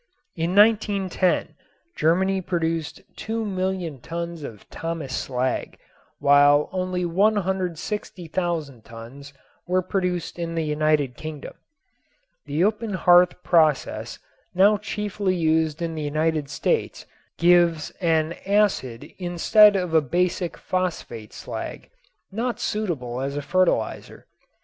In 0.35 0.55
1910 0.55 1.53
Germany 1.95 2.41
produced 2.41 3.01
2,000,000 3.17 4.01
tons 4.01 4.41
of 4.41 4.67
Thomas 4.71 5.15
slag 5.15 5.77
while 6.17 6.69
only 6.71 7.05
160,000 7.05 8.83
tons 8.83 9.31
were 9.67 9.83
produced 9.83 10.39
in 10.39 10.55
the 10.55 10.63
United 10.63 11.15
Kingdom. 11.15 11.53
The 12.47 12.63
open 12.63 12.95
hearth 12.95 13.43
process 13.43 14.17
now 14.55 14.77
chiefly 14.77 15.35
used 15.35 15.83
in 15.83 15.93
the 15.93 16.01
United 16.01 16.49
States 16.49 17.05
gives 17.37 17.91
an 18.01 18.33
acid 18.47 19.13
instead 19.19 19.75
of 19.75 19.93
a 19.93 20.01
basic 20.01 20.57
phosphate 20.57 21.31
slag, 21.31 21.91
not 22.31 22.59
suitable 22.59 23.21
as 23.21 23.37
a 23.37 23.41
fertilizer. 23.43 24.25